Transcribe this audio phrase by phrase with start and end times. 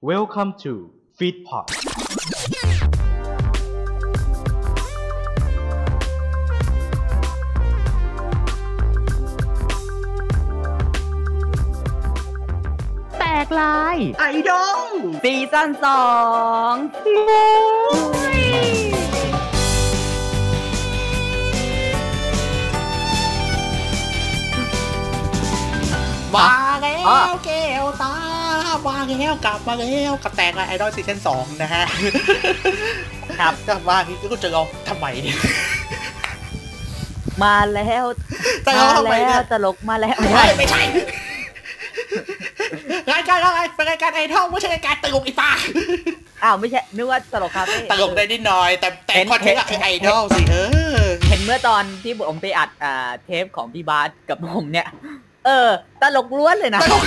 [0.00, 1.66] Welcome to Feedpot
[13.18, 14.88] แตกลายไอดอล
[15.22, 16.04] ซีซั่นสอ
[16.72, 16.74] ง
[17.28, 17.46] งู
[18.36, 18.40] ย
[26.34, 26.52] มา
[26.82, 28.27] แล้วแก้วตา
[28.86, 31.84] มาแล้วกลับมาแล้วกับ Fresh Idol season สองนะฮะ
[33.40, 35.38] ครับกลับมาทีก็จะเอาทำไมเนี่ย
[37.42, 38.04] มาแล้ว
[38.66, 40.82] จะเอามาทำไมแล้เนี่วยตลกมาแล้วไม่ใช่ไม่ใช่
[43.12, 45.50] รายการอะไรเป็นรายการไอดอลไม่ใช่รายการตลกอีป้า
[46.42, 50.56] อ้าวไม่ใช่นึกว่าตลกคาเฟ่ตลกได้นิดหน่อย แต่แต่เห็น content อะเห็คืนอไอดอลสิเอ
[51.02, 54.86] อเห็นเมื่อตอนที่ผมไปอัดอ่าเทปของพี่บาสกับผมเนี่ย
[55.46, 55.68] เออ
[56.02, 57.02] ตลกล้วนเลยนะตลก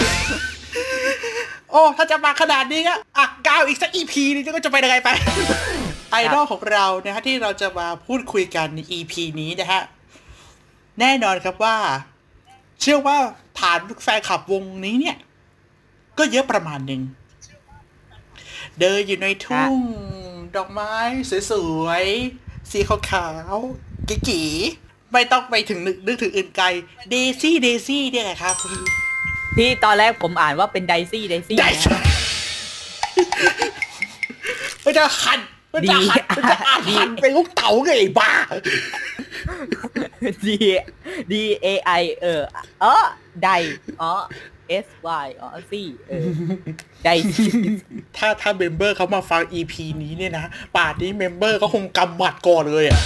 [1.72, 5.10] โอ้ถ้าจะมาขนาดนี้ก็อะกาวอีกสักอีพีนึงก็จะไปยังไงไป
[6.12, 9.82] ไอดอลของเรานะฮะที่เราจะมาพูดคุยกันใน EP นี้นะฮะ
[11.00, 11.78] แน่นอนครับว่า
[12.82, 13.18] เชื่อว่า
[13.60, 15.18] ฐานแฟนคลับวงนี้เนี่ย
[16.18, 17.02] ก็เยอะประมาณหนึ่ง
[18.80, 19.74] เดินอยู่ในทุ่ง
[20.56, 20.94] ดอกไม้
[21.52, 21.54] ส
[21.84, 26.66] วยๆ สีขาวๆ กิ๊ๆไม่ต้องไปถึงนึกนึกถึงอื่นไกล
[27.10, 28.56] เดซี่ เดซี่เนี่ยแหละครับ
[29.58, 31.70] ที่ตอนแรกผมอ่านว่าเป็นไดซี่ไดซี่ ได้
[34.84, 35.40] มันจะหัน
[35.74, 38.32] มันจะหันมันจะอาหันเป็นลูกเต๋าไงไอ้บ้า
[40.46, 40.56] ดี
[41.32, 42.42] ดีเอไอเออ
[42.82, 43.04] เออ
[43.44, 43.50] ได
[44.02, 44.12] อ๋อ
[44.86, 44.88] S
[45.26, 46.26] Y อ๋อซี่เออ
[47.04, 47.50] ไดซี่
[48.18, 53.02] ถ้าถ้าเมมเบอร์เขามาฟัง EP นี้เนี่ยนะป่านนี้เมมเบอร์เขาคงกำหมัดก่อนเลยอะ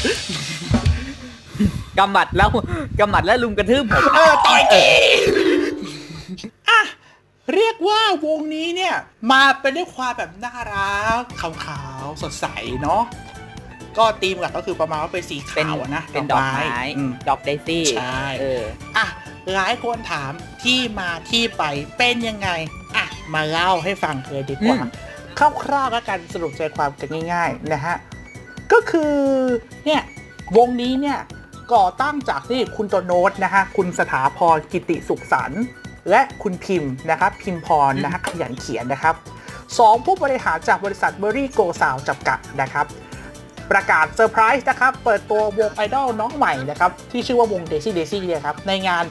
[2.00, 2.50] กำหมัดแล้ว
[3.00, 4.86] กำหมัดแล้วลุมกระทืบผมเออต่อยเก๋
[6.69, 6.81] อะ
[7.55, 8.95] เรียกว่าวงนี้เนี่ย
[9.31, 12.45] มาเป็นด้วยความแบบน่ารักขาวๆสดใส
[12.81, 13.03] เนาะ
[13.97, 18.63] ก็ธีมหลักก็คือประมาณว่าเป็นสีเป็นขาวอะนะเป็นดอกไม้อืมดอกไดซี่ใช่เออ
[18.97, 19.06] อะ
[19.53, 20.31] หลายคนถาม
[20.63, 21.63] ที่มาที่ไป
[21.97, 22.50] เป็นยังไง
[22.97, 24.90] อะ มาเล่าให้ฟังเลยดีกว่าอืม
[25.63, 27.95] คร่าวๆแล้วกันสรุปใจความกันง่าย ๆ นะฮะ
[28.72, 29.16] ก็คือ
[29.85, 30.01] เนี่ย
[30.57, 31.19] วงนี้เนี่ย
[31.74, 35.63] ก่อตั้งจากที่คุณโตโนตนะฮะ คุณสถาพรกิติสุขสันต์
[36.10, 39.16] และคุณพิมพ์นะครับพิมพรนะฮะขยันเขียนนะครับ
[39.80, 42.86] สองผู้บริหารจากบริษัทเบอรี่โกสาวจำกัดนะครับ
[43.72, 49.06] ประกาศเซอร์ไพรส์นะครับ เปิดตัววงไอดอลน้องใหม่นะครับ ที่ชื่อว่าวง Daisy Daisy เนี่ยครับ ในงาน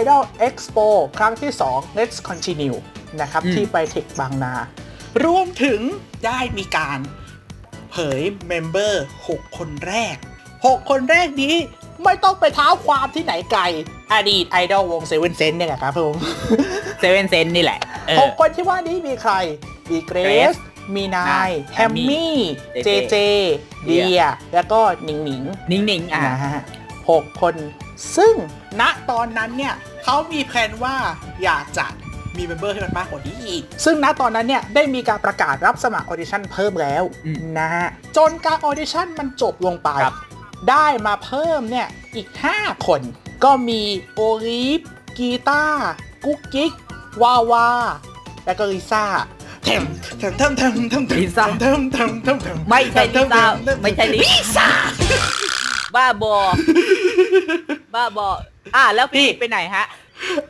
[0.00, 0.86] Idol Expo
[1.18, 2.78] ครั้งที่ 2 Let's Continue
[3.20, 4.54] นะครับอืมที่ BITEC บางนา
[5.24, 5.80] รวมถึง
[6.26, 6.98] ได้มีการ
[7.90, 10.16] เผย member 6 คนแรก
[10.52, 11.54] 6 คนแรกนี้
[12.04, 13.62] ไม่ต้องไปเท้าความที่ไหนไกล
[14.14, 16.14] อดีตไอดอลวง7th Sense เนี่ยแหละครับผม
[17.00, 19.34] 7th Sense นี่แหละเอหอกคนที่ว่านี้มีใคร
[19.90, 20.60] มีเกรซ Grace
[20.94, 22.34] มีนายนะแฮมมี่
[22.84, 23.16] เจ JJ เจ
[23.86, 24.22] เดีย
[24.54, 26.62] แล้วก็หนิงหนิงหนิงหนิงอะนะฮะ
[27.10, 27.54] หกคน
[28.16, 28.34] ซึ่ง
[28.80, 29.74] ณตอนนั้นเนี่ย
[30.04, 30.96] เขามีแผนว่า
[31.44, 31.86] อยากจะ
[32.36, 37.86] มี member ให้มันมากกว่านี้อีก ซึ่งณตอนนั้นเนี่ยได้มีการประกาศรับสมัคร audition เพิ่มแล้วอืมนะฮะ
[38.16, 40.14] จนการ audition มันจบลงไปครับ
[40.70, 41.86] ได้มาเพิ่มเนี่ย
[42.16, 43.00] อีก 5 คน
[43.44, 43.82] ก็มี
[44.14, 44.80] โอลิฟ
[45.18, 45.90] กีตาร์
[46.24, 46.72] กุ๊กกิ๊ก
[47.22, 47.68] วาวา
[48.44, 49.04] แล้วก็ลิซ่า
[49.64, 49.82] เทม
[50.18, 53.44] เทมเทมเทมเทมเทมลิซ่าทมเทมเทมเทมไม่ใช่ลิซ่า
[53.82, 54.20] ไม่ใช่ลิ
[54.56, 54.68] ซ่า
[55.94, 56.36] บ้าบอ
[57.94, 58.28] บ้าบอ
[58.76, 59.84] อะแล้วพี่ไปไหนฮะ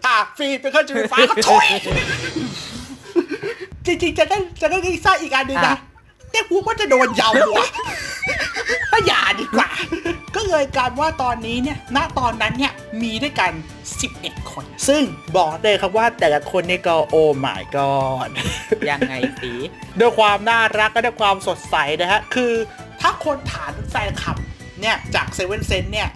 [0.07, 1.67] อะฟีดเป็นข้าจุดไฟเขาถุย
[3.87, 5.77] จริงๆจะได้จะได้ลิซ่าอีกอันหนึ่งนะ
[6.31, 9.69] แต่กูว่าจะโดนยำว่ะถ้าอย่าดีกว่า
[10.37, 13.53] ก็เลยกลารว่าตอนนี้เนี่ย ณ ตอนนั้นเนี่ย มีด้วยกัน
[14.03, 15.03] 11 คน ซึ่ง
[15.37, 18.29] บอกเลยครับว่าแต่ละคนนี่ก็โอ้ my god
[18.91, 19.53] ยังไงสี
[20.01, 22.53] ด้วยความน่ารักและด้วยความสดใสนะฮะ คือ
[23.01, 24.37] ถ้าคนฐานแฟนคลับ
[24.81, 26.09] เนี่ยจาก7th Sense เนี่ย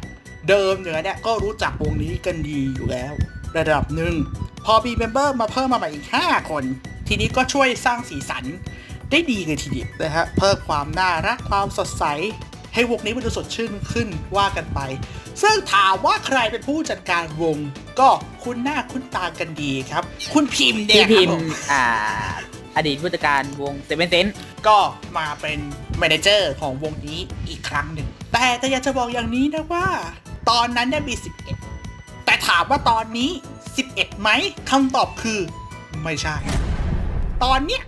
[0.49, 3.13] เดิมเหนือเนี่ยก็รู้จักวงนี้กันดีอยู่แล้ว
[3.59, 4.15] ระดับหนึ่ง
[4.65, 6.65] พอมี member มาเพิ่มมาใหม่อีก 5 คน
[7.09, 8.45] ทีนี้ก็ช่วยสร้างสีสัน
[9.11, 12.05] ได้ดีเลยทีเดียวนะฮะเพิ่มความน่ารักความสดใส
[12.75, 14.81] ให้วงนี้มันดูสดชื่นขึ้นว่ากันไป
[15.43, 17.57] ซึ่งถามว่าใครเป็นผู้จัดการวง
[18.01, 18.09] ก็
[18.43, 20.03] คุ้นหน้าคุ้นตากันดีครับ
[20.33, 21.85] คุณพิมพ์เนี่พี่ยคพิรับมผมพ์อ่า
[22.77, 24.27] อดีตผู้จัดการวงเซเว่นเซน
[24.67, 24.77] ก็
[25.17, 25.59] มาเป็น
[25.99, 29.87] แมเนเจอร์ของวงนี้อีกครั้งหนึ่ง แต่แต่อยากจะบอกอย่างนี้นะว่า
[30.51, 31.15] ตอนนั้นเนี่ยมี
[31.71, 33.31] 11 แต่ถามว่าตอนนี้
[33.77, 34.31] 11ไหม
[34.71, 35.41] คำตอบคือ
[36.03, 36.37] ไม่ใช่
[37.45, 37.83] ตอนเนี้ย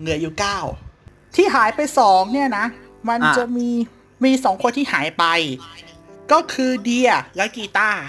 [0.00, 0.34] เหลืออยู่
[0.84, 2.66] 9ที่หายไป2เนี่ยนะ
[3.08, 3.68] มันอะจะมี
[4.24, 5.24] มีสองคนที่หายไป
[6.32, 8.02] ก็คือเดียและกีตาร์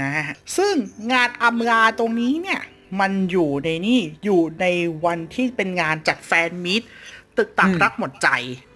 [0.00, 0.74] นะฮะซึ่ง
[1.12, 2.60] งานอำลาตรงนี้เนี่ย
[3.00, 4.66] มันอยู่ในนี่อยู่ใน
[5.04, 6.82] วันที่เป็นงานจัด fan meet
[7.36, 8.28] ตึกตักอืมรักหมดใจ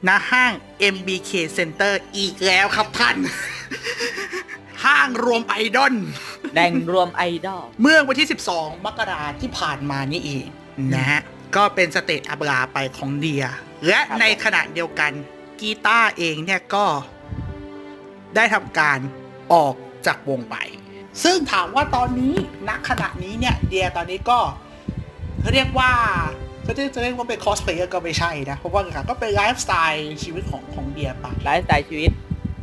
[0.08, 0.52] นะห้าง
[0.94, 3.16] MBK Center อีกแล้วครับท่าน
[4.84, 5.94] ห้างรวมไอดอล
[6.54, 10.46] แดงรวมไอดอล เมื่อวันที่ 12 มกราที่ผ่านมานี่เอง
[10.94, 11.20] นะฮะ
[11.56, 13.44] ก็เป็น stage อำลาไปของเดีย
[13.86, 15.12] และในขณะเดียวกัน
[15.60, 16.84] กีตาร์เองเนี่ยก็
[18.36, 18.98] ได้ทำการ
[19.52, 19.74] ออก
[20.06, 20.56] จากวงไป
[21.22, 22.34] ซึ่งถามว่าตอนนี้
[22.68, 24.38] ณขณะนี้เนี่ยเดียตอนนี้ก็
[25.52, 25.90] เรียกว่า
[26.66, 32.12] ก็จะจะเรียกว่าเป็นคอสเพลย์ก็ไม่ใช่นะ เพราะว่าก็เป็นไลฟ์สไตล์ชีวิตของของเดียไปไลฟ์สไตล์ชีวิต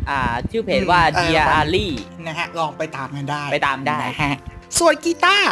[0.09, 0.19] อ่า
[0.51, 1.87] ชื่อเพจว่าอืมเออเดียอารี
[2.27, 4.35] นะฮะ ลองไปตามกันได้ ไปตามได้นะฮะ
[4.79, 5.51] ส่วนกีตาร์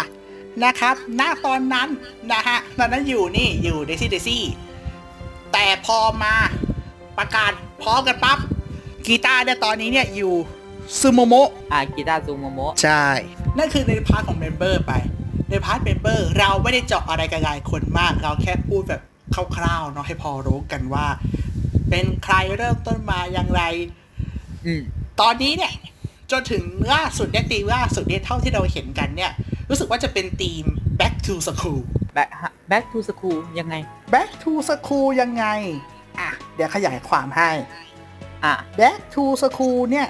[0.64, 1.88] นะครับ ณ ตอนนั้น
[2.34, 4.44] นะฮะ ตอนนั้นอยู่นี่อยู่ Daisy Daisy
[5.54, 6.36] แต่พอมา
[7.18, 7.52] ประกาศ
[7.82, 8.38] พร้อมกันปั๊บ
[9.08, 10.34] กีตาร์เนี่ยตอนนี้เนี่ยอยู่
[11.00, 13.06] ซูโมโมะ อ่ากีตาร์ซูโมโมะ ใช่
[13.58, 14.94] นั่นคือใน part ของ member ไป
[15.50, 19.02] ใน part member เราไม่ได้เจาะอะไรกับรายคนมาก เราแค่พูดแบบ
[19.56, 21.06] คร่าวๆเนาะให้พอรู้กันว่า
[21.90, 23.62] เป็นใครเริ่มต้นมาอย่างไร
[24.66, 24.82] อืม
[25.22, 25.74] ตอนนี้เนี่ย
[26.32, 26.64] จนถึง
[26.94, 29.32] ล่าสุดเนี่ยตีมล่าสุดเนี่ยเท่าที่เราเห็นกันเนี่ย
[29.70, 30.64] รู้สึกว่าจะเป็นทีม
[31.00, 31.82] back to school
[32.18, 32.30] back
[32.72, 33.76] back to school ยังไง
[34.14, 35.46] back to school ยังไง
[36.20, 37.52] อะ เดี๋ยวขยายความให้
[38.46, 40.08] อะ back to school เนี่ย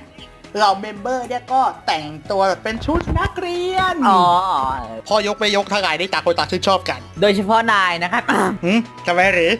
[0.59, 4.25] เราเมมเบอร์เนี่ยก็แต่งตัวแบบเป็นชุดนักเรียน อ๋อ
[5.07, 8.23] พอยกไปยกทางไหนได้ต่างคนต่างชื่นชอบกัน โดยเฉพาะนายนะครับ
[8.63, 9.51] หืมทำไมหรือ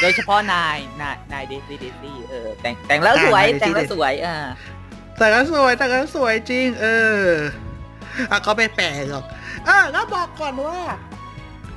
[0.00, 4.36] โดยเฉพาะนาย นายนายเดซี่เดซี่เออแต่งแต่งแล้วสวยอ่า Daisy แต่งแล้ว Daisy สวยอ่า
[5.18, 6.86] แต่ก็สวยแต่ก็สวยจริง เอ
[7.20, 7.24] อ
[8.30, 9.24] อะก็ไม่แปลกหรอก
[9.68, 10.80] อะแล้วบอกก่อนว่า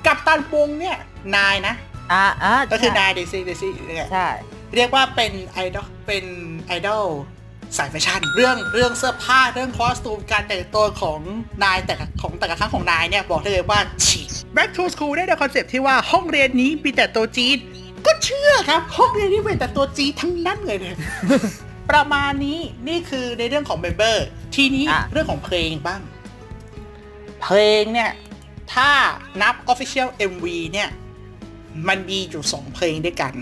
[0.06, 0.98] กัปตันวงเนี่ย
[1.36, 1.76] นายนะ
[2.12, 4.28] อ่าอ่าก็คือใช่นาย Daisy Daisy เนี่ยใช่
[4.76, 6.26] เรียกว่าเป็นไอดอลเป็น
[6.68, 7.06] ไอดอล
[7.78, 11.20] สายแฟชั่น เรื่องเรื่องเสื้อผ้าเรื่อง costume การแต่งตัวของ
[11.64, 17.58] นายแต่ละของแต่ละครั้งของนายเนี่ยบอกได้เลยว่าฉีก Back to School ได้ใน concept ที่ว่าห้องเรียนนี้มีแต่ตัวจี๊ด
[18.06, 20.98] ก็เชื่อครับห้องเรียนนี้เป็นแต่ตัวจี๊ดทั้งนั้นเลยเนี่ย
[21.92, 26.02] ประมาณนี้นี่คือในเรื่องของ member ทีนี้อะเรื่องของเพลงบ้าง
[27.44, 28.12] เพลงเนี่ย
[28.74, 28.90] ถ้า
[29.42, 30.90] นับ Official MV เนี่ย
[31.88, 33.34] มันมีอยู่สองเพลงด้วยกัน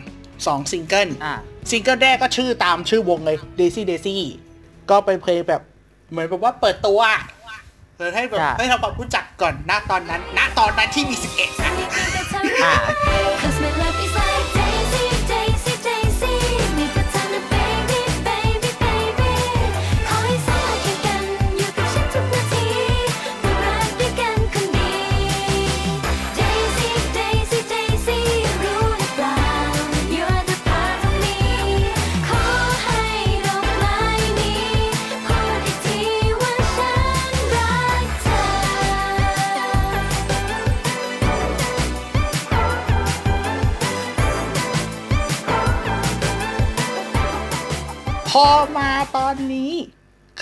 [0.47, 1.33] สองซิงเกิลอ่า
[1.69, 4.17] ซิงเกิลแรกก็ชื่อตามชื่อวงเลย Daisy Daisy
[4.89, 5.61] ก็เป็นเพลงแบบ
[6.11, 6.99] เหมือนแบบว่าเปิดตัว
[7.97, 11.71] เออให้แบบใช่ให้เราแบบรู้จักก่อนณตอนนั้นณตอนนั้นที่มี 11นะ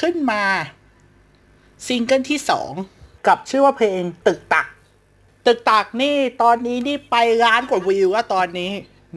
[0.08, 0.44] ขึ้นมา
[1.88, 2.72] ซิงเกิลที่สอง
[3.28, 4.68] กับชื่อว่าเพลงตึกตัก
[5.48, 7.16] ตึกตักนี่ตอนนี้นี่ไป
[7.46, 8.72] ล้านกว่าวิวแล้วตอนนี้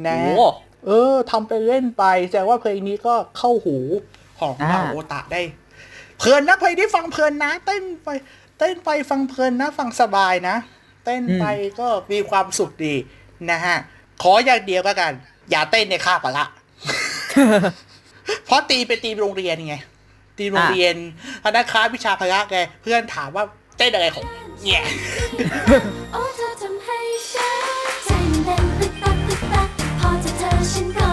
[0.06, 0.48] นะโอ้
[0.86, 3.78] เออทำไปเล่นไปแสดงว่าเพลงนี้ก็เข้าหู
[4.40, 5.42] ของอ่าเราโอตะได้
[6.18, 8.08] เพลินนะเพลงที่ฟังเพลินนะ เต้นไป
[8.58, 10.56] เต้นไปฟังเพลินนะ ฟังสบายนะ
[11.04, 11.44] เต้นไป
[11.80, 12.94] ก็มีความสุขดี
[13.50, 13.76] นะฮะ
[14.22, 15.12] ขออย่างเดียวก็กัน
[15.50, 16.46] อย่าเต้นในคาบอะละ
[18.46, 19.76] เพราะตีเป็นตีมโรงเรียนไง
[20.40, 20.96] ตีโรงเรียน
[21.44, 23.44] คณะค้าวิชาพละแกเพื่อนถามว่า
[23.78, 24.24] เต้นอะไรของ
[24.62, 24.82] เนี่ย
[26.12, 26.98] โอ้เธอทำให้
[27.32, 27.58] ฉัน
[28.04, 29.68] ใจมันเต้นตึกตักตึกตัก
[30.00, 31.09] พอจะเธอฉันก็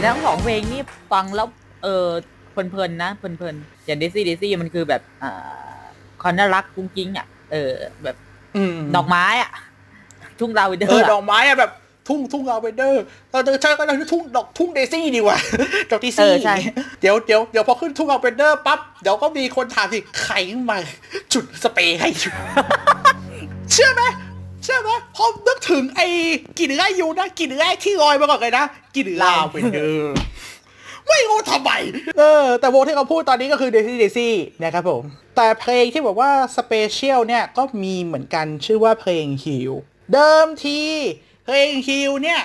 [0.00, 0.80] แต่แต่ทั้งสองเพลงนี่
[1.12, 1.48] ฟังแล้ว
[1.82, 2.06] เออ
[2.52, 5.32] เพลินๆนะเพลินๆอย่าง Daisy Daisy มันคือแบบอ่า
[6.22, 8.16] ความน่ารักกรุ๊งกริ๊งอะเออ แบบ
[8.56, 9.50] อืมดอกไม้อะ
[10.40, 11.70] ทุ่งดาวเดอเออร์ดอกไม้อะแบบ
[12.08, 15.38] ทุ่งทุ่งลาเวนเดอร์เออใช่ก็ได้ทุ่งดอกทุ่ง daisy ดีกว่า
[15.90, 16.56] ดอกเดเอซี่อใช่
[17.00, 20.34] เดี๋ยวเดี๋ยวเดี๋ยวพอขึ้นทุ่งลาเวนเดอร์ปั๊บเดี๋ยวก็มีคนถามอีกใคร
[20.70, 20.78] มา
[21.32, 22.32] จุดสเปรย์ให้อยู่
[23.72, 24.02] เชื่อไหม
[24.62, 26.06] เชื่อไหมพอนึก ถึงไอ้
[26.58, 28.64] กลิ่นไร่ยูนะกลิ่นแรกที่ลอยมาก่อนเลยนะ
[28.96, 30.14] กลิ่นลาเวนเดอร์
[31.08, 31.70] ไม่รู้ทำไม
[32.18, 34.28] เออ แต่วงที่เขาพูดตอนนี้ก็คือ Daisy Daisy
[34.62, 35.02] นะครับผม
[35.36, 39.72] แต่เพลงที่บอกว่า special เนี่ยก็มีเหมือนกันชื่อว่าเพลง Heal
[40.12, 40.80] เดิมที
[41.44, 42.40] เพลง Heal เนี่ย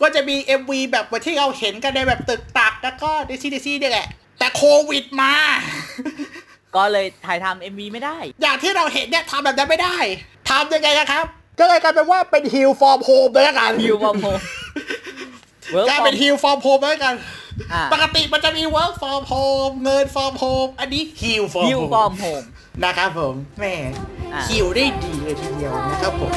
[0.00, 4.06] ก็จะมี MV แบบเหมือนที่เราเห็นกันในแบบตึกตักแล้วก็ Daisy Daisy เนี่ยแหละ
[4.38, 5.32] แต่โควิดมา
[6.76, 9.96] ก็เลยถ่ายทำ MV ไม่ได้ อย่างที่เราเห็นเนี่ยทำแบบนั้นไม่ได้
[10.50, 11.26] ทำยังไงนะครับ
[11.58, 17.14] ก็เลยกลายเป็นว่าเป็น heal from home ไปแล้วกัน heal from homework กลายเป็น heal from home ไปแล้วกัน
[17.72, 22.42] อ่าปกติมันจะมี work from home เงิน from home อันนี้ heal from ฮิว home ฟอร์มโฮม
[22.84, 23.74] นะครับผมแหม่
[24.34, 26.32] อ่าฮิวได้ดีเลยทีเดียวนะครับผม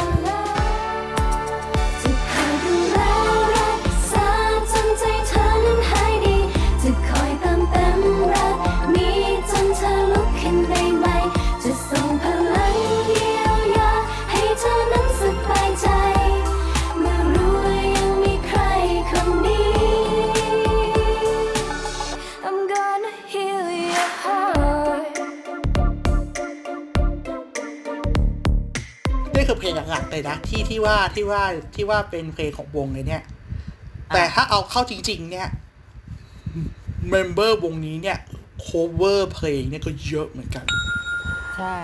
[29.90, 31.44] หลักๆเลยนะที่ที่ว่าที่ว่า
[31.75, 33.24] ที่ว่าเป็นเพลงของวงเลยเนี่ย
[34.13, 35.50] แต่ถ้าเอาเข้าจริง ๆ เนี่ย
[37.10, 38.18] member วงนี้เนี่ย
[38.66, 40.66] cover เพลงเนี่ยก็เยอะเหมือนกัน
[41.58, 41.80] ใช่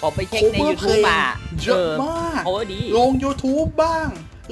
[0.00, 1.22] ผมไปเช็คใน cover เพล YouTube งมา
[1.62, 4.08] เยอะมากโอ้ดีลง YouTube บ้าง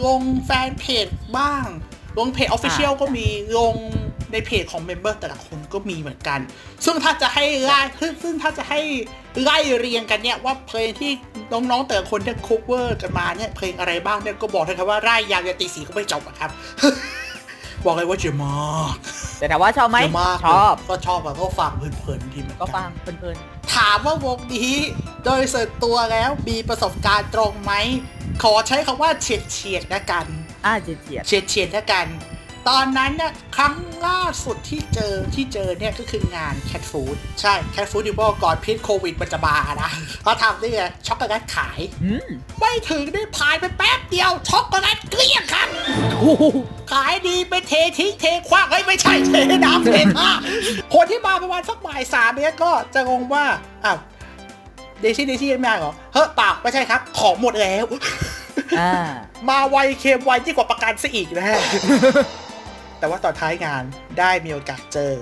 [0.06, 1.06] ลงแฟนเพจ
[1.38, 1.64] บ้าง
[2.18, 3.26] ลงเพจ Official อ่าก็มี
[3.58, 3.74] ลง
[4.32, 6.40] ในเพจของ member แต่ละคนก็มีเหมือนกัน
[6.84, 8.80] ซึ่งถ้าจะให้ไล่ซึ่งซึ่งถ้าจะให้
[9.42, 11.12] ไล่เรียงกันเนี่ยว่าเพลงที่
[11.52, 16.50] น้องๆแต่ละคนเนี่ย cover กันมาเนี่ยเพลงอะไรบ้างเนี่ยก็บอกเลยครับว่าไล่ยาวยันตีสีก็ไม่จบอะครับ
[17.84, 18.94] บอกเลยว่าเยอะมาก
[19.38, 23.36] แต่ถามว่าชอบไหมเยอะมากชอบก็ชอบอะก็ฟังเพลินๆทีเหมือนก็กันฟังเพลิน
[23.74, 24.74] ถามว่าวงนี้
[25.24, 27.72] โดยส่วนตัวแล้วมีประสบการณ์ตรงไหม
[28.42, 32.06] ขอใช้คำว่าเฉียดเฉียดๆนะกันๆอ่าเจียดเจียดเฉียดเฉียดๆนะกัน
[32.68, 33.74] ตอนนั้นเนี่ยครั้ง
[34.06, 39.90] ล่าสุดที่เจอที่เจอเนี่ยก็คืองาน Cat Food ใช่ Cat Food ที่บอกก่อนพิษโควิดมันจะมานะ
[40.22, 45.68] เขาทำนี่ไงช็อกโกแลตขายอืมไม่ถึงได้พายไปแป๊บเดียว ช็อกโกแลตเกลี้ยงครับ
[46.92, 49.32] ขายดีไปเททิ้งเทคว้างเฮ้ยไม่ใช่เท
[49.64, 50.30] น้ำเทท่า
[50.94, 53.44] คนที่มาประมาณสักบ่ายสามเนี่ยก็จะงงว่า
[53.84, 53.98] อ้าว
[55.00, 57.84] เดซี่เดซี่ไม่มาเหรอเฮ้ยเปล่าไม่ใช่ครับ ของหมดแล้ว
[58.78, 58.92] อ่า
[59.48, 61.60] มาไวเคมไวยิ่งกว่าประกันซะอีกนะฮะ
[62.98, 63.82] แต่ว่าตอนท้ายงาน
[64.18, 65.12] ได้มีโอกาสเจอ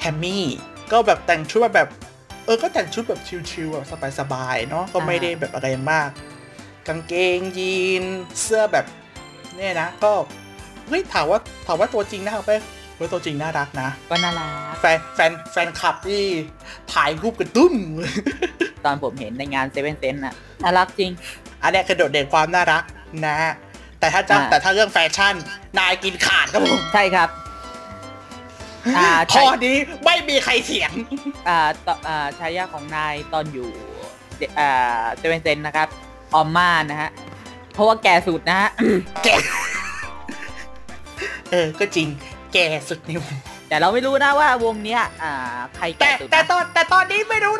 [0.00, 0.46] แฮมมี่
[0.92, 1.88] ก็แบบแต่งชุดมาแบบ
[2.44, 3.86] เออก็แต่งชุดแบบชิลๆแบบ
[4.18, 6.08] สบายๆเนาะก็ไม่ได้แบบอะไรมาก
[6.88, 8.04] กางเกงยีน
[8.40, 8.86] เสื้อแบบ
[9.56, 10.12] เนี่ยนะก็
[10.88, 12.54] เฮ้ยถามว่าถามว่าตัวจริงน่ารักไหม
[12.96, 16.22] เฮ้ยตัวจริงน่ารักนะก็น่ารักแฟนแฟนแฟนคลับที่
[16.92, 17.74] ถ่ายรูปกันตุ้ม
[18.84, 21.10] ตอนผมเห็นในงานเซเว่นเซนน่ะน่ารักจริง
[21.62, 22.82] อันเนี้ยคือโดดเด่นความน่ารัก
[23.26, 23.36] นะ
[24.04, 25.34] แต่ถ้าจะอ่า แต่ถ้าเรื่องแฟชั่น
[25.78, 27.28] นายกินขาดครับผมใช่ครับ
[28.96, 30.92] อ่าข้ใช่อนี้ไม่มีใครเถียง
[31.48, 33.70] อ่าตอ่าฉายาของนายตอนอยู่
[34.38, 35.88] เดอ่าเซเว่นเซนนะครับ
[36.34, 37.10] ออมมานะฮะ
[37.72, 38.70] เพราะว่าแก่สุดนะฮะ
[39.24, 39.28] แก
[41.50, 42.08] เออ ก็จริง
[42.52, 42.58] แก
[42.88, 43.20] สุดนิ้ว
[43.68, 45.32] แต่เราไม่รู้นะว่าวงเนี้ยอ่า
[45.76, 47.53] ใครแต่แก่สุดแต่นะตอนแต่ตอนนี้ไม่รู้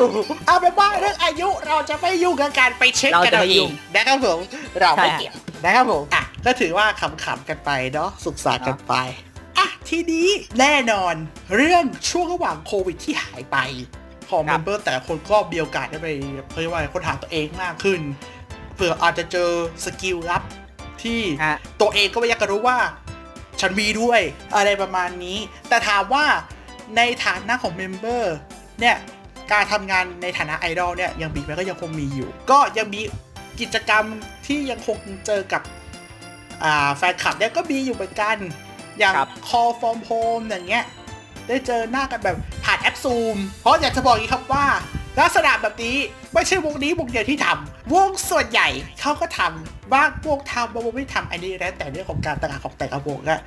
[0.00, 4.38] อยู่เอาเป็นว่าเรื่องอายุเราจะไม่ยุ่งกับการไปเช็คกันเอาเองนะครับผม
[4.80, 8.94] เราไม่เกี่ยวนะครับผมอะก็ถือว่าขำๆกันไปเนาะสุขสันต์กันไป
[9.58, 10.28] อะทีนี้
[10.60, 11.14] แน่นอน
[11.56, 13.58] เรื่องช่วงระหว่างโควิดที่หายไป
[14.30, 16.08] ของ member แต่ละคนก็มีโอกาสได้ไป
[16.60, 18.00] เรียกว่าค้นหาตัวเองมากขึ้น
[18.74, 19.50] เผื่ออาจจะเจอ
[19.84, 20.42] skill ลับ
[21.02, 22.78] ที่ฮะตัวเองก็ไม่อยากจะรู้ว่า
[23.60, 24.20] ฉันมีด้วย
[24.56, 25.38] อะไรประมาณนี้
[25.68, 26.24] แต่ถามว่า
[26.96, 28.34] ในฐานะของเมมเบอร์
[28.80, 28.96] เนี่ย
[29.52, 33.00] การทำงานในฐานะไอดอลเนี่ยยังบีมันก็ยังคงมีอยู่ ก็ยังมี
[33.60, 34.04] กิจกรรม
[34.46, 35.62] ที่ยังคงเจอกับ
[36.64, 38.36] อ่าแฟนคลับเนี่ยก็มีอยู่เหมือนกัน
[38.98, 40.84] อย่างครับ call from home อย่างเงี้ย
[41.48, 44.66] ได้เจอหน้ากันแบบผ่านแอปซูม เพราะอยากจะบอกอย่างนี้ครับว่า
[45.20, 45.96] ลักษณะแบบนี้
[46.32, 48.68] ไม่ใช่วงนี้วงเดียวที่ทำวงส่วนใหญ่
[49.00, 53.40] เขาก็ทำบางวงทำบางวงไม่ทำอันนี้แล้วแต่เรื่องของการตลาดของแต่ละวงอะ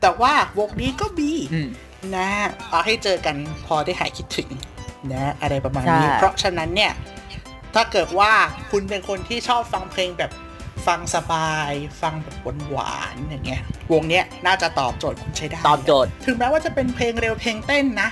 [0.00, 1.68] แต่ว่าวงนี้ก็มีอืม
[2.16, 2.28] นะ
[2.68, 3.36] เอาให้เจอกัน
[3.66, 4.48] พอได้หายคิดถึง
[5.12, 6.92] นะอะไรประมาณนี้ใช่เพราะฉะนั้นเนี่ย
[7.74, 8.32] ถ้าเกิดว่า
[8.70, 10.30] คุณเป็นคนที่ชอบฟังเพลงแบบ
[10.86, 11.70] ฟังสบาย
[12.02, 12.36] ฟังแบบ
[12.70, 13.62] หวานๆอย่างเงี้ย
[13.92, 18.08] วงเนี้ยน่าจะตอบโจทย์คุณใช้ได้ตอบโจทย์ ถึงแม้ว่าจะเป็นเพลงเร็วเพลงเต้นนะ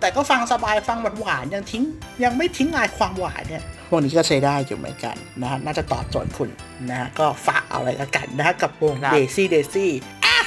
[0.00, 1.84] แต่ก็ฟังสบายฟังหวานๆยังทิ้ง
[2.24, 6.48] ยังไม่ทิ้งลายความหวานเนี่ยพวกนี้ก็ใช้ได้อยู่เหมือนกันนะฮะน่าจะตอบโจทย์คุณ
[6.90, 9.90] นะฮะก็ฝากเอาอะไรละกันนะฮะกับวงครับเดซี่เดซี่
[10.24, 10.38] อะ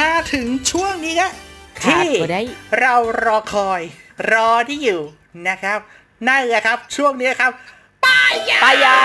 [0.00, 1.30] มาถึงช่วงนี้ละ
[1.80, 2.42] ขาดที่ก็ได้
[2.80, 2.94] เรา
[3.24, 3.80] รอคอย
[4.32, 5.00] รอที่อยู่
[5.48, 5.78] นะครับ
[6.28, 7.52] นั่นแหละครับช่วงนี้ครับ
[8.04, 8.98] ป้ายยาปายา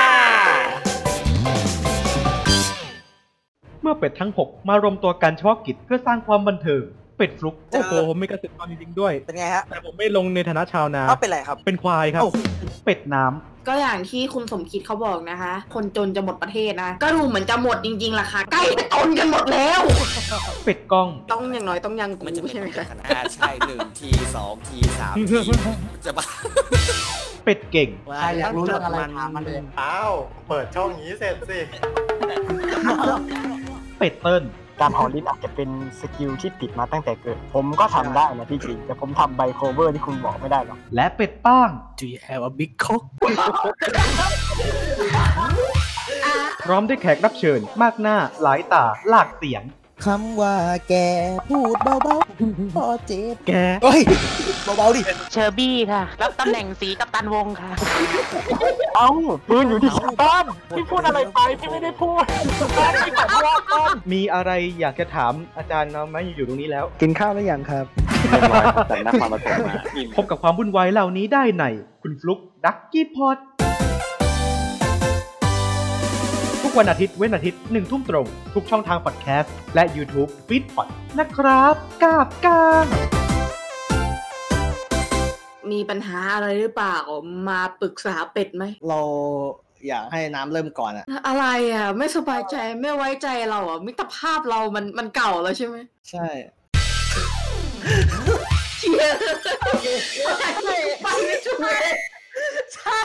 [3.82, 6.84] เมื่อเป็ดทั้ง 6 มารวมตัวกันเฉพาะกิจเพื่อสร้างความบันเทิง
[7.18, 12.38] เป็ดฟลุกโอ้โหผมมีเกษตรกรจริงๆด้วย เป็นไงฮะแต่ผมไม่ลงในฐานะชาวนาเอาเป็นไรครับ เป็นควายครับโอ้โห
[12.86, 19.80] เป็ดน้ำก็อย่างที่คุณสมคิดเขาบอกนะคะ คนจนจะหมดประเทศนะ ก็ดูเหมือนจะหมดจริงๆล่ะค่ะ ใกล้จะจนกันหมดแล้ว
[20.66, 25.36] เป็ดกล้อง ต้องอย่างน้อยต้องยังกูมันจะมีใช่ไหมคะอ่าใช่หนึ่งทีสองทีสามที
[26.06, 26.26] จะบ้า
[27.46, 27.90] เป็ดเก่ง
[28.22, 30.12] ใครอยากรู้เรื่องอะไรถามมาเลยอ้าว
[30.48, 31.60] เปิดช่องนี้เสร็จสิ
[34.00, 34.44] เป็ดเติ้ล
[34.82, 35.70] การหอลิ้นอาจจะเป็น
[36.00, 41.70] สกิลที่ติดมาตั้งแต่เกิด ผมก็ทำได้นะที่จริงแต่ผมทำไบโคเวอร์ที่คุณบอกไม่ได้หรอกและเป็ดป้าง
[42.00, 43.04] Do you have a big cock
[46.66, 49.64] พร้อมด้วยแขกรับเชิญ มากหน้าหลายตาหลากเสียง
[50.06, 50.56] คำว่า
[50.90, 50.94] แก
[51.50, 53.52] พูดเบาๆพอเจ็บแก
[53.84, 54.02] เฮ้ย
[54.78, 55.02] เบาๆดิ
[55.32, 57.72] เชอร์บี้ค่ะ รับตำแหน่งสีกับตันวงค่ะ
[58.96, 59.10] เอ้า
[59.50, 62.24] ปืนอยู่ที่บ้านพี่พูดอะไรไปพี่ไม่ได้พูด
[63.06, 67.86] พี่ขอโทษก่อนมีอะไรอยากจะถามอาจารย์เนาะไหมอยู่ตรงนี้แล้ว กินข้าวหรือยังครับ
[68.90, 69.74] แต่นักความประสงมา
[70.16, 71.64] พบกับความวุ่นวายเหล่านี้ได้ใน
[72.02, 73.38] คุณฟลุกดักกี้พอด
[76.78, 80.88] วันอาทิตย์เว้นอาทิตย์หนึ่งทุ่มตรง ทุกช่องทางพอดแคสต์ และ YouTube f e e d p o d
[81.20, 82.86] นะครับกาบกาง
[85.72, 86.98] มีปัญหาอะไรหรือเปล่า
[87.50, 89.02] มาปรึกษาเป็ดไหม เรา
[89.88, 95.78] อยากให้น้ำเริ่มก่อนอะอะไรอะ ไม่สบายใจไม่ไว้ใจเราอะ มิตรภาพเรามันมันเก่าแล้วใช่ไหม
[96.10, 96.28] ใช่
[98.78, 99.18] เชียร์
[101.04, 101.82] ไปไม่ช่วย
[102.74, 103.00] ใช่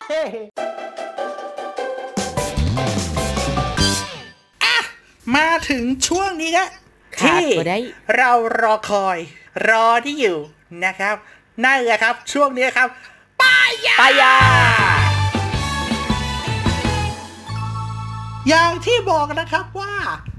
[5.36, 6.68] มาถึงช่วงนี้นะ
[7.18, 7.78] ขาดที่บ่ได้
[8.16, 9.18] เรารอคอย
[9.68, 10.38] รอที่อยู่
[10.84, 11.16] นะครับ
[11.64, 12.88] นั่นแหละครับ ช่วงนี้ครับ
[13.42, 14.36] ป้ายยาปายา
[18.48, 19.94] อย่างที่บอกนะครับว่า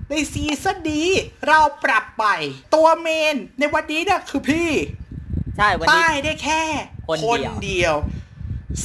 [0.09, 1.07] ในซีซั่นนี้
[1.47, 2.25] เราปรับไป
[2.75, 4.69] ตัว main ในวันนี้เนี่ยคือพี่
[5.57, 6.61] ใช่วันนี้ป้ายได้แค่
[7.07, 7.95] คนเดียวเดียว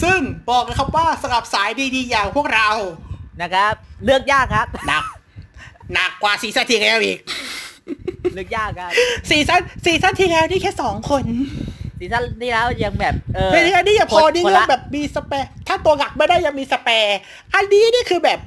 [0.02, 2.68] ซึ่งบอกนะครับว่าสำหรับสายดีๆอย่างพวกเรา
[3.42, 3.72] นะครับ
[4.04, 5.04] เลือกยากครับหนัก
[5.94, 7.18] หนักกว่าซีซั่นที่แล้วอีก
[8.34, 8.90] เลือกยากครับ
[9.28, 11.24] ซีซั่นซีซั่นที่แล้วนี่แค่สองคน
[11.98, 17.18] ซีซั่นที่แล้วยังแบบเออซีซั่นนี้ยังพอคนนี่คนเรื่อละงแบบมี spare ถ้าตัวหลักไม่ได้ยังมี spare
[17.54, 18.38] อันนี้นี่คือแบบ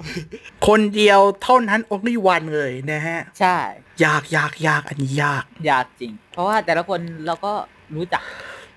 [0.68, 3.58] คนเดียวเท่านั้น only one เลยนะฮะ ใช่
[4.06, 7.54] ยากยากยากอันนี้ยาก ยากจริง เพราะว่าแต่ละคนเราก็
[7.96, 8.24] รู้จัก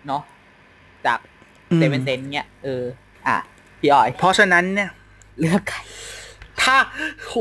[0.07, 0.23] เนาะ
[1.07, 1.19] จาก
[1.71, 2.85] อืมเซเว่นเซนเนี้ยเออ
[3.27, 3.37] อะ
[3.81, 4.91] พี่ออย เพราะฉะนั้นเนี่ย
[5.41, 5.79] เลือกใคร
[6.63, 6.77] ถ้า
[7.27, 7.35] โห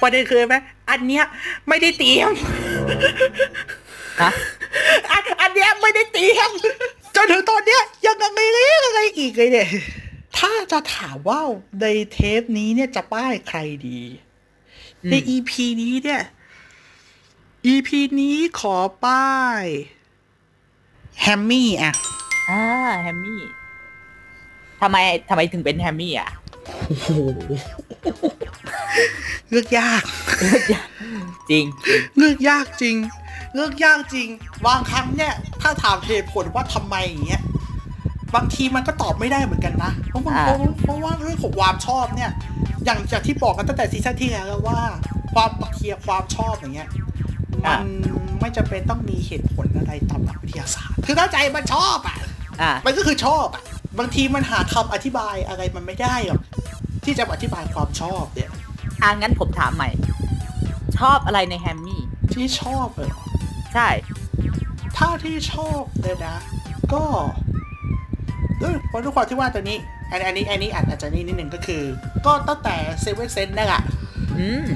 [0.00, 0.56] ประเด็นคือไหม
[0.90, 1.24] อันเนี้ย
[1.68, 2.32] ไม่ได้เตรียม
[4.22, 4.30] ฮะ
[5.10, 6.50] อันอันเนี้ยไม่ได้เตรียม
[7.16, 8.40] จนถึงตอนเนี้ยยังอะไร
[8.86, 9.68] อะไรอีกเลยเนี่ย
[10.38, 11.40] ถ้าจะถามว่า
[11.80, 13.58] ในเทปนี้เนี่ยจะป้ายใคร
[13.88, 14.00] ดี
[15.10, 16.22] ใน EP นี้เนี่ย
[17.72, 19.64] EP นี้ขอป้าย
[21.22, 21.94] แฮมมี่อะ
[22.50, 22.62] อ่า
[23.02, 23.42] แฮมมี่
[24.80, 24.96] ทำไม
[25.28, 26.30] ทำไมถึงเป็นแฮมมี่อะ
[26.86, 27.08] โอ้โห
[29.50, 30.02] เลือกยาก
[31.50, 31.64] จริง
[32.18, 32.96] เลือกยากจริง
[33.54, 34.28] เลือกยากจริง
[34.66, 37.42] บางครั้งเนี่ย ถ้าถามเหตุผลว่าทำไมอย่างเงี้ย
[38.34, 42.30] บางทีมันก็ตอบไม่ได้เหมือนกันนะเพราะมันอ่าเพราะเพราะว่าเรื่องของความชอบเนี่ย
[42.84, 44.80] อย่างจากที่บอกกันตั้งแต่ซีซั่นที่แล้วว่า
[45.34, 46.88] ความตะเคียบความชอบอย่างเงี้ย
[47.64, 47.82] มัน
[48.40, 52.16] ไม่จำเป็นต้องมีเหตุผลอะไรตามหลักวิทยาศาสตร์ คือถ้าใจมันชอบอะ
[52.62, 53.62] อะมันก็คือชอบอะ
[53.98, 56.40] บางทีมันหาคำอธิบายอะไรมันไม่ได้หรอก
[57.06, 58.50] ที่จะอธิบายความชอบเนี่ย
[59.02, 59.90] อะงั้นผมถามใหม่
[60.98, 63.12] ชอบอะไรในแฮมมี่ ที่ชอบเลย
[63.74, 63.88] ใช่
[64.96, 66.36] ถ้าที่ชอบเลยนะ
[66.94, 67.04] ก็
[68.62, 69.78] ด้วยเพราะทุกความที่ว่าตัวนี้
[70.10, 71.82] อันอันนี้อันนี้อาจอาจจะนี่นิดนึงก็คือ
[72.26, 73.82] ก็ตั้งแต่เซเว่นเซนนั่นแหละ
[74.38, 74.66] อืม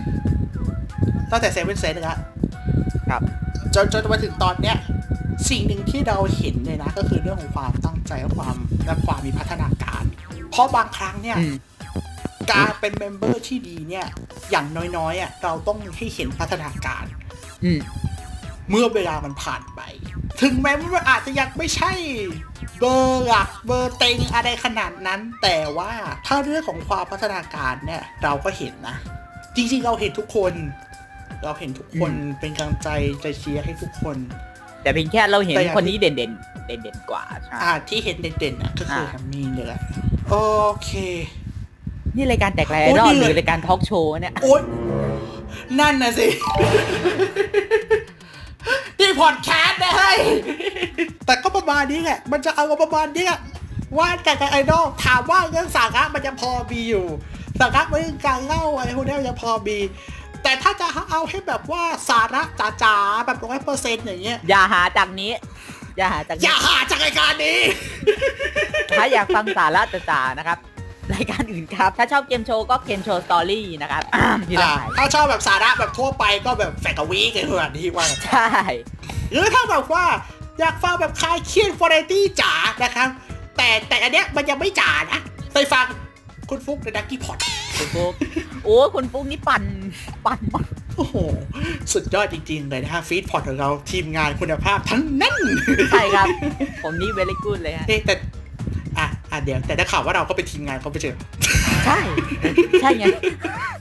[1.30, 2.18] ตั้งแต่เซเว่นเซนนะ
[3.10, 3.22] ครับ
[3.74, 4.76] จนจนมาถึงตอนเนี้ย
[5.48, 10.02] สิ่งหนึ่งที่เราเห็นเลยนะ ก็คือเรื่องของความตั้งใจและความและความมีพัฒนาการ
[10.50, 11.54] เพราะบางครั้งเนี่ยอืม
[12.50, 14.06] การเป็นเมมเบอร์ที่ดีเนี่ย
[14.50, 17.04] อย่างน้อยๆอะเราต้องให้เห็นพัฒนาการ
[17.64, 17.80] อืม
[18.70, 19.80] เมื่อเวลามันผ่านไป
[20.42, 21.92] ถึงแม้ว่ามันอาจจะยังไม่ใช่
[22.80, 25.90] เบอร์หลักเบอร์เต็งอะไรขนาดนั้น แต่ว่า
[26.26, 28.96] ถ้าเรื่องของความพัฒนาการเนี่ย เราก็เห็นนะ
[29.56, 30.52] จริงๆเราเห็นทุกคน
[31.44, 32.88] เราเห็นทุกคนเป็นกำลังใจ
[33.22, 34.16] ใจเชียร์ให้ทุกคน
[34.82, 36.32] แต่เพียงแค่เราเห็นแต่อย่างคนนี้เด่นเด่น
[36.66, 39.80] เด่นเด่นๆกว่าใช่อ่าที่เห็นเด่นๆนะก็คืออ่าแฮมมี่เลยแหละ
[40.30, 40.36] โอ
[40.84, 40.90] เค
[42.16, 44.62] นี่รายการแตกแลโอ้นดีหเลยรือรายการทอล์กโชว์เนี่ยโอ๊ย
[45.78, 46.26] นั่นนะสิ
[49.00, 50.18] นี่พอดแคสต์นะเฮ้ย
[51.26, 53.40] แต่ก็ประมาณนี้แหละ มันจะเอาก็ประมาณนี้แหละ
[53.98, 57.06] ว่าแต่กับไอดอลถามว่าเรื่องสาระมันจะพอมีอยู่
[57.60, 59.78] สาระเรื่องการเล่าอะไรพวกนี้มันจะพอมี
[60.42, 62.42] แต่ถ้าจะเอาให้แบบว่าสาระ
[62.82, 65.32] จ๋าๆแบบร้อยเปอร์เซ็นต์อย่างเงี้ยอย่าหาจากนี้
[65.96, 67.58] อย่าหาจากอนี้ย่าหาจากรายการนี้
[68.96, 70.58] ถ้าอยากฟังสาระจ๋าๆนะครับ
[71.14, 74.02] รายการอื่นครับ ถ้าชอบเกมโชว์ก็เกมโชว์สตอรี่นะครับ
[74.48, 78.48] ที่อ่าไลน์ถ้าชอบแบบสาระแบบทั่วไปก็แบบแฟกกะวีกันขนาดนี้ว่ากันใช่
[79.32, 80.04] หรือถ้าแบบว่า
[80.60, 82.52] อยากฟังแบบคลายเครียดวาไรตี้จ๋า
[82.84, 83.08] นะครับ
[83.56, 85.20] แต่แต่อันเนี้ยมันยังไม่จ๋านะ
[85.54, 85.84] ไปฟัง
[86.50, 87.38] คุณฟุกในดักกี้พอด
[87.78, 88.12] คุณฟุก
[88.64, 89.62] โอ้คุณฟุกนี่ปั่น
[90.26, 91.16] ปั่นมากโอ้โห
[91.92, 95.36] สุดยอดจริงๆ เลยนะฮะฟีดพอดของเราทีมงานคุณภาพทั้งนั้น
[95.90, 96.26] ใช่ครับ
[96.82, 98.14] ผมนี่เวลิกูดเลยฮะเอ๊ะแต่
[99.32, 101.14] อะอะเดี๋ยวแต่ได้ข่าวว่าเราก็เป็นทีมงานเขาไปเจอ
[101.84, 101.98] ใช่
[102.80, 103.04] ใช่ไง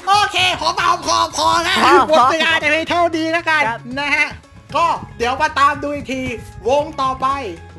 [0.08, 4.28] โอเคหอมเอาพอพอแล้วพอหมดพอเวลาในเท่าดีแล้วกันครับ นะฮะ
[4.76, 4.86] ก็
[5.18, 6.22] เดี๋ยวมาตามดูอีกที
[6.70, 7.28] วงต่อไป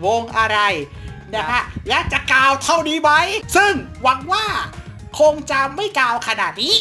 [0.06, 0.58] วงอะไร
[1.34, 3.10] นะฮะและจะกาวเท่านี้ไหม
[3.56, 4.44] ซึ่งหวังว่า
[5.18, 6.74] คงจะไม่กาวขนาดนี้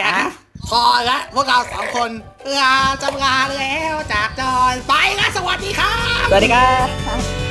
[0.00, 0.30] นะครับ
[0.68, 2.10] พอละพวกเราสองคน
[2.58, 7.43] ลาจะลาแล้วจากจอไปละสวัสดีครับ สวัสดีครับ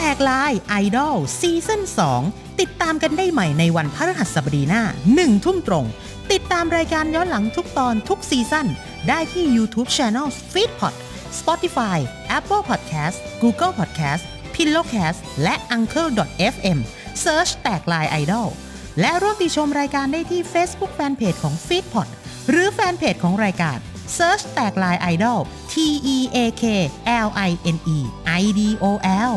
[0.00, 1.82] ตกลายไอดอลซีซั่น
[2.20, 4.82] 2 ติดตามกันได้ใหม่ในวันพฤหัสบดีหน้า
[5.14, 5.86] 1 ทุ่มตรง
[6.32, 8.66] ติดตามรายการย้อนหลังทุกตอนทุกซีซั่น
[9.08, 10.94] ได้ที่ YouTube Channel Feedpot
[11.38, 11.98] Spotify
[12.38, 14.22] Apple Podcast Google Podcast
[14.54, 16.78] Pillowcast และ Uncle.fm
[17.24, 18.48] Search แตกลายไอดอล
[19.00, 22.08] และร่วมติชมรายการได้ที่ Facebook Fanpage ของ Feedpot
[22.50, 23.78] หรือแฟนเพจของรายการ
[24.16, 25.40] Search แตกลายไอดอล
[25.72, 25.74] T
[26.14, 26.64] E A K
[27.26, 27.98] L I N E
[28.40, 28.86] I D O
[29.32, 29.36] L